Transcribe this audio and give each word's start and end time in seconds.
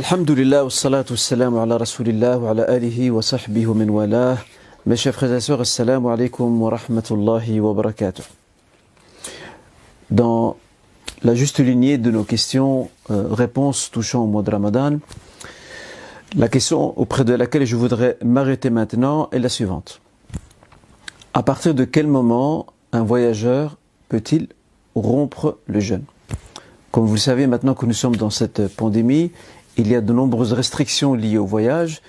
Alhamdulillah, 0.00 0.64
wa 0.64 0.70
salatu 0.70 1.14
salam 1.14 1.58
ala 1.58 1.76
rasulillah 1.76 2.38
wa 2.38 2.52
ala 2.52 2.62
alihi 2.62 3.10
wa 3.10 3.20
sahbihi 3.20 3.66
wa 3.66 3.74
min 3.74 3.90
walah. 3.90 4.38
Mes 4.86 4.96
chers 4.96 5.14
frères 5.14 5.34
et 5.34 5.40
sœurs, 5.40 5.60
assalamu 5.60 6.06
wa 6.06 6.70
rahmatullahi 6.70 7.60
wa 7.60 7.74
barakatuh. 7.74 8.22
Dans 10.10 10.56
la 11.22 11.34
juste 11.34 11.60
lignée 11.60 11.98
de 11.98 12.10
nos 12.10 12.24
questions, 12.24 12.88
euh, 13.10 13.26
réponses 13.30 13.90
touchant 13.90 14.24
au 14.24 14.26
mois 14.26 14.42
de 14.42 14.50
Ramadan, 14.50 15.00
la 16.34 16.48
question 16.48 16.98
auprès 16.98 17.24
de 17.26 17.34
laquelle 17.34 17.66
je 17.66 17.76
voudrais 17.76 18.16
m'arrêter 18.24 18.70
maintenant 18.70 19.28
est 19.32 19.38
la 19.38 19.50
suivante. 19.50 20.00
À 21.34 21.42
partir 21.42 21.74
de 21.74 21.84
quel 21.84 22.06
moment 22.06 22.64
un 22.92 23.02
voyageur 23.02 23.76
peut-il 24.08 24.48
rompre 24.94 25.58
le 25.66 25.80
jeûne? 25.80 26.04
Comme 26.90 27.04
vous 27.04 27.14
le 27.14 27.20
savez, 27.20 27.46
maintenant 27.46 27.74
que 27.74 27.86
nous 27.86 27.92
sommes 27.92 28.16
dans 28.16 28.30
cette 28.30 28.66
pandémie, 28.74 29.30
il 29.80 29.88
y 29.88 29.94
a 29.94 30.00
de 30.00 30.12
nombreuses 30.12 30.52
restrictions 30.52 31.14
liées 31.14 31.38
au 31.38 31.46
voyage. 31.46 32.02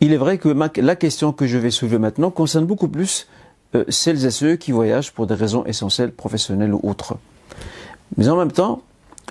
Il 0.00 0.12
est 0.12 0.16
vrai 0.16 0.38
que 0.38 0.48
la 0.80 0.96
question 0.96 1.32
que 1.32 1.46
je 1.46 1.58
vais 1.58 1.70
soulever 1.70 1.98
maintenant 1.98 2.30
concerne 2.30 2.66
beaucoup 2.66 2.88
plus 2.88 3.26
euh, 3.74 3.84
celles 3.88 4.24
et 4.24 4.30
ceux 4.30 4.56
qui 4.56 4.72
voyagent 4.72 5.12
pour 5.12 5.26
des 5.26 5.34
raisons 5.34 5.64
essentielles, 5.64 6.12
professionnelles 6.12 6.72
ou 6.72 6.80
autres. 6.82 7.16
Mais 8.16 8.28
en 8.28 8.36
même 8.36 8.52
temps, 8.52 8.82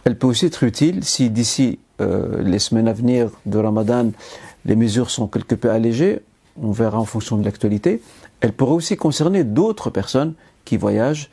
elle 0.06 0.18
peut 0.18 0.28
aussi 0.28 0.46
être 0.48 0.64
utile 0.64 1.04
si 1.04 1.30
d'ici 1.30 1.80
euh, 2.02 2.42
les 2.44 2.60
semaines 2.60 2.88
à 2.88 2.94
venir 2.94 3.30
de 3.46 3.58
Ramadan, 3.58 4.12
les 4.66 4.76
mesures 4.76 5.10
sont 5.10 5.28
quelque 5.28 5.56
peu 5.56 5.70
allégées, 5.70 6.22
on 6.62 6.72
verra 6.72 7.00
en 7.00 7.06
fonction 7.06 7.38
de 7.38 7.46
l'actualité. 7.46 8.02
Elle 8.42 8.54
pourrait 8.54 8.74
aussi 8.74 8.98
concerner 8.98 9.44
d'autres 9.44 9.90
personnes 9.90 10.34
qui 10.66 10.78
voyagent 10.78 11.30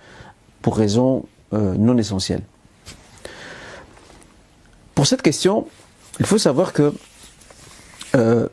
pour 0.62 0.76
raisons 0.76 1.24
euh, 1.52 1.74
non 1.74 1.96
essentielles. 1.98 2.42
Pour 5.00 5.06
cette 5.06 5.22
question, 5.22 5.66
il 6.18 6.26
faut 6.26 6.36
savoir 6.36 6.74
que 6.74 6.92
euh, 8.16 8.48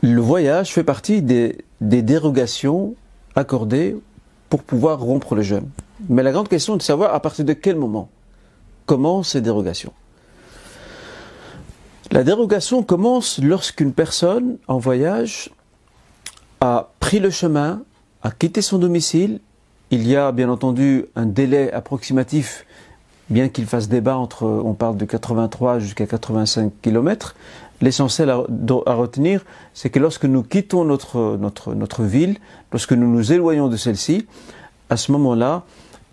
le 0.00 0.20
voyage 0.20 0.72
fait 0.72 0.84
partie 0.84 1.22
des, 1.22 1.64
dérogations 1.80 2.94
accordées 3.34 3.96
pour 4.48 4.62
pouvoir 4.62 5.00
rompre 5.00 5.34
le 5.34 5.42
jeûne. 5.42 5.68
Mais 6.08 6.22
la 6.22 6.30
grande 6.30 6.48
question 6.48 6.74
est 6.74 6.78
de 6.78 6.82
savoir 6.84 7.12
à 7.12 7.18
partir 7.18 7.44
de 7.44 7.52
quel 7.52 7.74
moment 7.74 8.08
commencent 8.86 9.30
ces 9.30 9.40
dérogations. 9.40 9.92
La 12.12 12.22
dérogation 12.22 12.84
commence 12.84 13.40
lorsqu'une 13.42 13.92
personne 13.92 14.58
en 14.68 14.78
voyage 14.78 15.50
a 16.60 16.92
pris 17.00 17.18
le 17.18 17.30
chemin, 17.30 17.82
a 18.22 18.30
quitté 18.30 18.62
son 18.62 18.78
domicile. 18.78 19.40
Il 19.90 20.06
y 20.06 20.14
a 20.14 20.30
bien 20.30 20.48
entendu 20.48 21.06
un 21.16 21.26
délai 21.26 21.72
approximatif 21.72 22.66
bien 23.32 23.48
qu'il 23.48 23.66
fasse 23.66 23.88
débat 23.88 24.16
entre, 24.16 24.44
on 24.44 24.74
parle 24.74 24.96
de 24.96 25.04
83 25.04 25.78
jusqu'à 25.78 26.06
85 26.06 26.72
km, 26.82 27.34
l'essentiel 27.80 28.30
à, 28.30 28.36
retenir, 28.94 29.44
c'est 29.74 29.90
que 29.90 29.98
lorsque 29.98 30.24
nous 30.24 30.42
quittons 30.42 30.84
notre, 30.84 32.02
ville, 32.02 32.36
lorsque 32.70 32.92
nous 32.92 33.08
nous 33.08 33.32
éloignons 33.32 33.68
de 33.68 33.76
celle-ci, 33.76 34.26
à 34.88 34.96
ce 34.96 35.12
moment-là, 35.12 35.64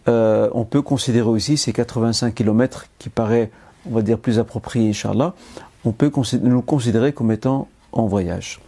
euh, 0.08 0.50
on 0.54 0.66
peut 0.66 0.82
considérer 0.82 1.28
aussi 1.28 1.58
ces 1.58 1.74
85 1.74 2.34
km 2.34 2.88
qui 2.98 3.10
paraît, 3.10 3.52
on 3.90 3.94
va 3.94 4.02
dire, 4.02 4.18
plus 4.18 4.40
approprié, 4.40 4.90
Inch'Allah, 4.90 5.36
on 5.86 5.92
peut 5.92 6.12
nous 6.42 6.62
considérer 6.62 7.14
comme 7.14 7.32
étant 7.32 7.68
en 7.92 8.08
voyage. 8.08 8.60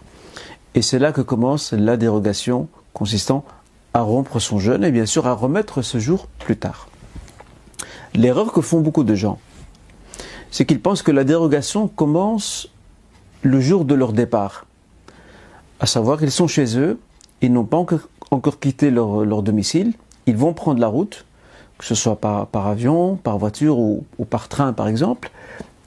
Et 0.76 0.82
c'est 0.82 1.00
là 1.00 1.12
que 1.12 1.22
commence 1.22 1.74
la 1.74 1.98
dérogation 1.98 2.68
consistant 2.94 3.44
à 3.94 4.02
rompre 4.02 4.40
son 4.40 4.60
jeûne 4.60 4.84
et 4.84 4.92
bien 4.92 5.06
sûr 5.06 5.28
à 5.28 5.34
remettre 5.34 5.82
ce 5.82 6.00
jour 6.00 6.28
plus 6.40 6.58
tard. 6.58 6.88
L'erreur 8.14 8.52
que 8.52 8.62
font 8.62 8.81
beaucoup 8.81 9.04
de 9.04 9.16
gens, 9.16 9.40
c'est 10.52 10.66
qu'ils 10.66 10.81
pensent 10.81 11.02
que 11.02 11.12
la 11.12 11.23
dérogation 11.23 11.88
commence 11.88 12.70
le 13.42 13.59
jour 13.62 13.86
de 13.86 13.95
leur 13.95 14.14
départ. 14.14 14.66
À 15.80 15.86
savoir 15.86 16.20
qu'ils 16.20 16.31
sont 16.31 16.48
chez 16.48 16.78
eux, 16.78 17.00
ils 17.42 17.52
n'ont 17.52 17.66
pas 17.66 17.78
encore, 17.78 18.59
quitté 18.59 18.92
leur, 18.92 19.42
domicile, 19.42 19.94
ils 20.25 20.38
vont 20.38 20.53
prendre 20.53 20.80
la 20.80 20.88
route, 20.88 21.25
que 21.78 21.86
ce 21.86 21.96
soit 21.96 22.18
par, 22.18 22.68
avion, 22.68 23.16
par 23.16 23.38
voiture 23.38 23.80
ou, 23.80 24.06
par 24.30 24.50
train 24.50 24.74
par 24.74 24.88
exemple, 24.88 25.31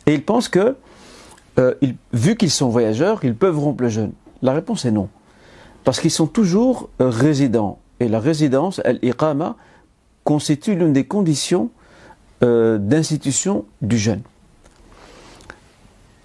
et 0.06 0.14
ils 0.14 0.24
pensent 0.24 0.48
que, 0.48 0.76
euh, 1.58 1.74
vu 2.12 2.36
qu'ils 2.36 2.50
sont 2.50 2.68
voyageurs, 2.68 3.20
ils 3.22 3.34
peuvent 3.34 3.58
rompre 3.58 3.82
le 3.82 3.88
jeûne. 3.88 4.12
La 4.42 4.52
réponse 4.52 4.84
est 4.84 4.90
non. 4.90 5.08
Parce 5.84 6.00
qu'ils 6.00 6.10
sont 6.10 6.26
toujours 6.26 6.88
résidents. 6.98 7.78
Et 8.00 8.08
la 8.08 8.18
résidence, 8.18 8.80
l'iqama, 9.02 9.56
constitue 10.24 10.74
l'une 10.74 10.92
des 10.92 11.04
conditions 11.04 11.70
euh, 12.44 12.78
d'institution 12.78 13.64
du 13.82 13.98
jeûne. 13.98 14.20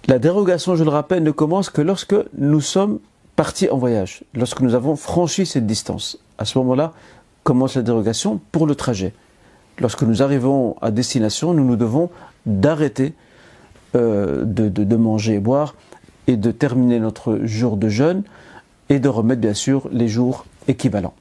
La 0.06 0.18
dérogation, 0.18 0.76
je 0.76 0.84
le 0.84 0.90
rappelle, 0.90 1.22
ne 1.22 1.30
commence 1.30 1.70
que 1.70 1.80
lorsque 1.80 2.16
nous 2.36 2.60
sommes 2.60 2.98
partis 3.36 3.70
en 3.70 3.78
voyage, 3.78 4.24
lorsque 4.34 4.60
nous 4.60 4.74
avons 4.74 4.96
franchi 4.96 5.46
cette 5.46 5.66
distance. 5.66 6.18
À 6.36 6.44
ce 6.44 6.58
moment-là, 6.58 6.92
commence 7.42 7.76
la 7.76 7.82
dérogation 7.82 8.40
pour 8.52 8.66
le 8.66 8.74
trajet. 8.74 9.14
Lorsque 9.78 10.02
nous 10.02 10.22
arrivons 10.22 10.76
à 10.82 10.90
destination, 10.90 11.54
nous 11.54 11.64
nous 11.64 11.76
devons 11.76 12.10
d'arrêter 12.44 13.14
euh, 13.96 14.44
de, 14.44 14.68
de, 14.68 14.96
manger 14.96 15.34
et 15.34 15.40
boire 15.40 15.74
et 16.26 16.36
de 16.36 16.50
terminer 16.50 17.00
notre 17.00 17.40
jour 17.44 17.76
de 17.76 17.88
jeûne 17.88 18.22
et 18.88 18.98
de 18.98 19.08
remettre 19.08 19.40
bien 19.40 19.54
sûr 19.54 19.88
les 19.90 20.08
jours 20.08 20.44
équivalents. 20.68 21.14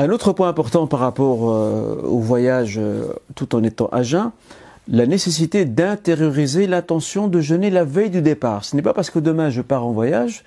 Un 0.00 0.10
autre 0.10 0.32
point 0.32 0.48
important 0.48 0.86
par 0.86 1.00
rapport 1.00 1.50
euh, 1.50 2.00
au 2.04 2.20
voyage 2.20 2.76
euh, 2.78 3.08
tout 3.34 3.56
en 3.56 3.64
étant 3.64 3.88
à 3.90 4.04
jeun, 4.04 4.30
la 4.86 5.06
nécessité 5.06 5.64
d'intérioriser 5.64 6.68
l'intention 6.68 7.26
de 7.26 7.40
jeûner 7.40 7.68
la 7.68 7.82
veille 7.82 8.08
du 8.08 8.22
départ. 8.22 8.64
Ce 8.64 8.76
n'est 8.76 8.82
pas 8.82 8.94
parce 8.94 9.10
que 9.10 9.18
demain 9.18 9.50
je 9.50 9.60
pars 9.60 9.84
en 9.84 9.90
voyage 9.90 10.44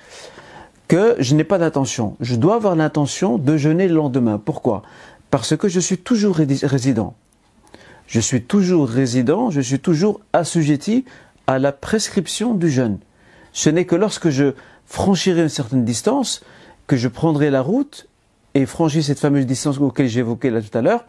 que 0.87 1.17
je 1.19 1.35
n'ai 1.35 1.43
pas 1.43 1.57
d'intention. 1.57 2.15
Je 2.21 2.35
dois 2.35 2.55
avoir 2.55 2.77
l'intention 2.77 3.37
de 3.37 3.57
jeûner 3.57 3.89
le 3.89 3.95
lendemain. 3.95 4.37
Pourquoi? 4.43 4.83
Parce 5.31 5.57
que 5.57 5.67
je 5.67 5.81
suis 5.81 5.97
toujours 5.97 6.37
résident. 6.37 7.13
Je 8.07 8.21
suis 8.21 8.43
toujours 8.43 8.87
résident, 8.87 9.51
je 9.51 9.59
suis 9.59 9.79
toujours 9.79 10.21
assujetti 10.31 11.03
à 11.47 11.59
la 11.59 11.73
prescription 11.73 12.53
du 12.53 12.69
jeûne. 12.69 12.99
Ce 13.51 13.69
n'est 13.69 13.83
que 13.83 13.97
lorsque 13.97 14.29
je 14.29 14.53
franchirai 14.85 15.41
une 15.41 15.49
certaine 15.49 15.83
distance 15.83 16.41
que 16.87 16.95
je 16.95 17.09
prendrai 17.09 17.49
la 17.49 17.61
route 17.61 18.07
et 18.53 18.65
franchir 18.65 19.03
cette 19.03 19.19
fameuse 19.19 19.45
distance 19.45 19.79
auquel 19.79 20.07
j'évoquais 20.07 20.49
là 20.49 20.61
tout 20.61 20.77
à 20.77 20.81
l'heure, 20.81 21.05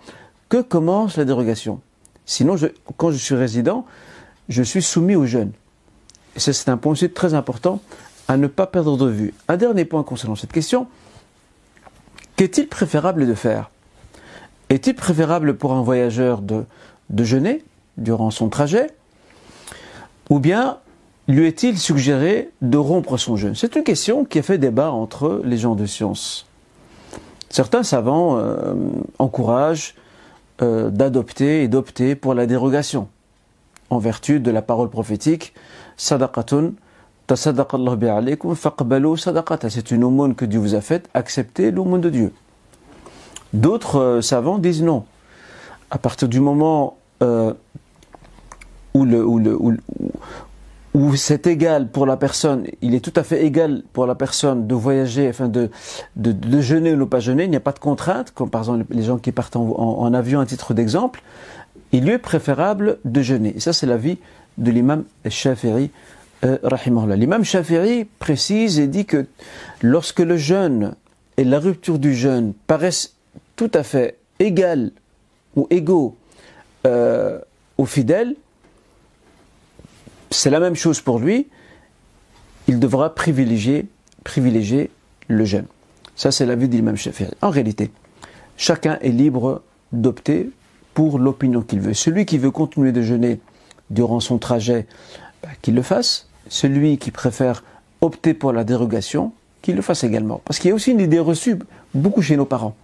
que 0.48 0.62
commence 0.62 1.16
la 1.16 1.24
dérogation? 1.24 1.80
Sinon, 2.24 2.56
quand 2.96 3.10
je 3.10 3.16
suis 3.16 3.34
résident, 3.34 3.84
je 4.48 4.62
suis 4.62 4.82
soumis 4.82 5.16
au 5.16 5.26
jeûne. 5.26 5.52
Et 6.36 6.40
ça, 6.40 6.52
c'est 6.52 6.68
un 6.68 6.76
point 6.76 6.92
aussi 6.92 7.10
très 7.10 7.34
important 7.34 7.80
à 8.28 8.36
ne 8.36 8.46
pas 8.46 8.66
perdre 8.66 8.96
de 8.96 9.08
vue. 9.08 9.34
Un 9.48 9.56
dernier 9.56 9.84
point 9.84 10.02
concernant 10.02 10.36
cette 10.36 10.52
question. 10.52 10.86
Qu'est-il 12.36 12.68
préférable 12.68 13.26
de 13.26 13.34
faire? 13.34 13.70
Est-il 14.68 14.94
préférable 14.94 15.56
pour 15.56 15.72
un 15.72 15.82
voyageur 15.82 16.40
de, 16.40 16.64
de 17.10 17.24
jeûner 17.24 17.64
durant 17.98 18.30
son 18.30 18.48
trajet? 18.48 18.88
Ou 20.30 20.38
bien 20.38 20.78
lui 21.28 21.46
est-il 21.46 21.78
suggéré 21.78 22.50
de 22.62 22.78
rompre 22.78 23.16
son 23.16 23.36
jeûne? 23.36 23.54
C'est 23.54 23.76
une 23.76 23.84
question 23.84 24.24
qui 24.24 24.38
a 24.38 24.42
fait 24.42 24.58
débat 24.58 24.90
entre 24.90 25.42
les 25.44 25.58
gens 25.58 25.74
de 25.74 25.86
science. 25.86 26.46
Certains 27.52 27.82
savants 27.82 28.38
euh, 28.38 28.72
encouragent 29.18 29.94
euh, 30.62 30.88
d'adopter 30.88 31.62
et 31.62 31.68
d'opter 31.68 32.14
pour 32.14 32.32
la 32.32 32.46
dérogation, 32.46 33.08
en 33.90 33.98
vertu 33.98 34.40
de 34.40 34.50
la 34.50 34.62
parole 34.62 34.88
prophétique 34.88 35.52
Sadaqatun 35.98 36.72
c'est 37.34 37.60
une 39.90 40.04
aumône 40.04 40.34
que 40.34 40.46
Dieu 40.46 40.60
vous 40.60 40.74
a 40.74 40.80
faite, 40.80 41.10
acceptez 41.12 41.70
l'aumône 41.70 42.00
de 42.00 42.08
Dieu. 42.08 42.32
D'autres 43.52 44.00
euh, 44.00 44.22
savants 44.22 44.56
disent 44.56 44.82
non. 44.82 45.04
À 45.90 45.98
partir 45.98 46.28
du 46.28 46.40
moment 46.40 46.96
où, 47.20 49.04
le, 49.04 49.78
c'est 51.16 51.46
égal 51.46 51.88
pour 51.88 52.06
la 52.06 52.16
personne, 52.16 52.66
il 52.82 52.94
est 52.94 53.00
tout 53.00 53.12
à 53.16 53.22
fait 53.22 53.44
égal 53.44 53.82
pour 53.92 54.06
la 54.06 54.14
personne 54.14 54.66
de 54.66 54.74
voyager, 54.74 55.28
enfin 55.28 55.48
de, 55.48 55.70
de, 56.16 56.32
de 56.32 56.60
jeûner 56.60 56.92
ou 56.92 56.96
ne 56.96 57.04
pas 57.04 57.20
jeûner, 57.20 57.44
il 57.44 57.50
n'y 57.50 57.56
a 57.56 57.60
pas 57.60 57.72
de 57.72 57.78
contrainte, 57.78 58.30
comme 58.32 58.50
par 58.50 58.60
exemple 58.62 58.84
les 58.90 59.02
gens 59.02 59.18
qui 59.18 59.32
partent 59.32 59.56
en, 59.56 60.12
avion 60.12 60.40
à 60.40 60.46
titre 60.46 60.74
d'exemple, 60.74 61.22
il 61.92 62.04
lui 62.04 62.12
est 62.12 62.18
préférable 62.18 62.98
de 63.04 63.22
jeûner. 63.22 63.54
Et 63.56 63.60
ça, 63.60 63.72
c'est 63.72 63.86
l'avis 63.86 64.18
de 64.58 64.70
l'imam 64.70 65.04
Shafiri, 65.28 65.90
euh, 66.44 66.58
L'imam 67.16 67.44
Shafiri 67.44 68.04
précise 68.18 68.78
et 68.78 68.86
dit 68.86 69.06
que 69.06 69.26
lorsque 69.80 70.20
le 70.20 70.36
jeûne 70.36 70.94
et 71.36 71.44
la 71.44 71.58
rupture 71.58 71.98
du 71.98 72.14
jeûne 72.14 72.52
paraissent 72.66 73.14
tout 73.56 73.70
à 73.74 73.82
fait 73.82 74.18
égales 74.40 74.90
ou 75.56 75.66
égaux 75.70 76.16
euh, 76.86 77.38
aux 77.78 77.86
fidèles, 77.86 78.34
c'est 80.32 80.50
la 80.50 80.60
même 80.60 80.74
chose 80.74 81.00
pour 81.00 81.18
lui, 81.18 81.48
il 82.68 82.78
devra 82.78 83.14
privilégier, 83.14 83.86
le 85.28 85.44
jeûne. 85.44 85.66
Ça, 86.16 86.30
c'est 86.30 86.46
l'avis 86.46 86.68
de 86.68 86.74
l'imam 86.74 86.96
Shafi'i. 86.96 87.28
En 87.40 87.50
réalité, 87.50 87.90
chacun 88.56 88.98
est 89.00 89.10
libre 89.10 89.62
d'opter 89.92 90.50
pour 90.94 91.18
l'opinion 91.18 91.62
qu'il 91.62 91.80
veut. 91.80 91.94
Celui 91.94 92.26
qui 92.26 92.38
veut 92.38 92.50
continuer 92.50 92.92
de 92.92 93.02
jeûner 93.02 93.40
durant 93.90 94.20
son 94.20 94.38
trajet, 94.38 94.86
bah, 95.42 95.48
qu'il 95.60 95.74
le 95.74 95.82
fasse. 95.82 96.28
Celui 96.48 96.98
qui 96.98 97.10
préfère 97.10 97.64
opter 98.00 98.34
pour 98.34 98.52
la 98.52 98.64
dérogation, 98.64 99.32
qu'il 99.62 99.76
le 99.76 99.82
fasse 99.82 100.04
également. 100.04 100.40
Parce 100.44 100.58
qu'il 100.58 100.68
y 100.68 100.72
a 100.72 100.74
aussi 100.74 100.90
une 100.90 101.00
idée 101.00 101.18
reçue 101.18 101.58
beaucoup 101.94 102.20
chez 102.20 102.36
nos 102.36 102.44
parents 102.44 102.74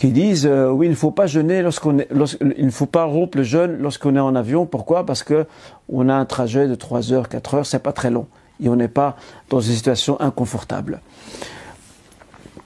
qui 0.00 0.12
disent 0.12 0.46
euh, 0.46 0.70
oui 0.70 0.86
il 0.86 0.90
ne 0.90 0.94
faut 0.96 1.10
pas 1.10 1.26
jeûner 1.26 1.60
lorsqu'on 1.60 1.98
il 1.98 2.64
ne 2.64 2.70
faut 2.70 2.86
pas 2.86 3.04
rompre 3.04 3.36
le 3.36 3.44
jeûne 3.44 3.76
lorsqu'on 3.80 4.16
est 4.16 4.20
en 4.20 4.34
avion. 4.34 4.64
Pourquoi? 4.64 5.04
Parce 5.04 5.22
que 5.22 5.46
on 5.90 6.08
a 6.08 6.14
un 6.14 6.24
trajet 6.24 6.66
de 6.66 6.74
3 6.74 7.12
heures, 7.12 7.28
4 7.28 7.54
heures, 7.54 7.66
c'est 7.66 7.80
pas 7.80 7.92
très 7.92 8.10
long 8.10 8.26
et 8.62 8.70
on 8.70 8.76
n'est 8.76 8.88
pas 8.88 9.16
dans 9.50 9.60
une 9.60 9.74
situation 9.74 10.18
inconfortable. 10.18 11.02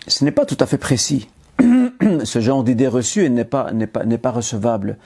Ce 0.06 0.24
n'est 0.24 0.30
pas 0.30 0.44
tout 0.44 0.56
à 0.60 0.66
fait 0.66 0.78
précis. 0.78 1.28
Ce 2.24 2.40
genre 2.40 2.62
d'idée 2.62 2.86
reçue 2.86 3.28
n'est 3.30 3.44
pas, 3.44 3.72
n'est 3.72 3.88
pas, 3.88 4.04
n'est 4.04 4.18
pas 4.18 4.30
recevable. 4.30 4.96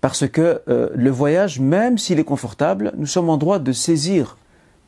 Parce 0.00 0.26
que 0.26 0.62
euh, 0.68 0.88
le 0.94 1.10
voyage, 1.10 1.60
même 1.60 1.98
s'il 1.98 2.18
est 2.18 2.24
confortable, 2.24 2.92
nous 2.96 3.06
sommes 3.06 3.28
en 3.28 3.36
droit 3.36 3.58
de 3.58 3.72
saisir, 3.72 4.38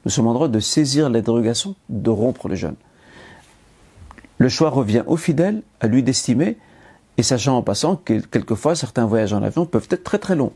nous 0.06 0.10
sommes 0.10 0.28
en 0.28 0.34
droit 0.34 0.48
de 0.48 0.60
saisir 0.60 1.10
la 1.10 1.20
dérogation, 1.20 1.74
de 1.90 2.10
rompre 2.10 2.48
le 2.48 2.54
jeûne. 2.54 2.76
Le 4.38 4.48
choix 4.48 4.70
revient 4.70 5.02
au 5.06 5.16
fidèle, 5.16 5.62
à 5.80 5.88
lui 5.88 6.02
d'estimer, 6.02 6.58
et 7.18 7.22
sachant 7.22 7.56
en 7.56 7.62
passant 7.62 7.96
que 7.96 8.20
quelquefois 8.20 8.74
certains 8.74 9.06
voyages 9.06 9.32
en 9.32 9.42
avion 9.42 9.66
peuvent 9.66 9.88
être 9.90 10.04
très 10.04 10.18
très 10.18 10.36
longs. 10.36 10.52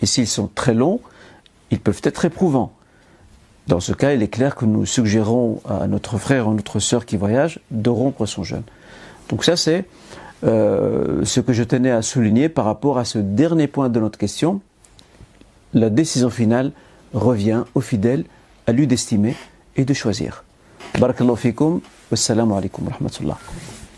Et 0.00 0.06
s'ils 0.06 0.26
sont 0.28 0.48
très 0.54 0.74
longs, 0.74 1.00
ils 1.70 1.80
peuvent 1.80 2.00
être 2.04 2.24
éprouvants. 2.24 2.72
Dans 3.66 3.80
ce 3.80 3.92
cas, 3.92 4.14
il 4.14 4.22
est 4.22 4.28
clair 4.28 4.54
que 4.54 4.64
nous 4.64 4.86
suggérons 4.86 5.60
à 5.68 5.86
notre 5.86 6.16
frère 6.16 6.48
ou 6.48 6.54
notre 6.54 6.78
sœur 6.78 7.04
qui 7.04 7.18
voyage 7.18 7.60
de 7.70 7.90
rompre 7.90 8.24
son 8.24 8.42
jeûne. 8.42 8.62
Donc 9.28 9.44
ça, 9.44 9.56
c'est 9.56 9.84
euh, 10.44 11.24
ce 11.24 11.40
que 11.40 11.52
je 11.52 11.62
tenais 11.64 11.90
à 11.90 12.00
souligner 12.00 12.48
par 12.48 12.64
rapport 12.64 12.98
à 12.98 13.04
ce 13.04 13.18
dernier 13.18 13.66
point 13.66 13.90
de 13.90 14.00
notre 14.00 14.18
question. 14.18 14.62
La 15.74 15.90
décision 15.90 16.30
finale 16.30 16.72
revient 17.12 17.64
au 17.74 17.82
fidèle, 17.82 18.24
à 18.66 18.72
lui 18.72 18.86
d'estimer 18.86 19.36
et 19.76 19.84
de 19.84 19.92
choisir. 19.92 20.44
Barakallahu 20.98 21.36
fikum. 21.36 21.80
Wassalamu 22.10 22.54
alaikum 22.54 22.86
wa 22.86 22.92
rahmatullah. 22.92 23.38